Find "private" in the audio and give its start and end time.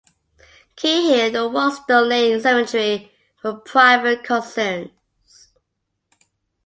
3.59-4.23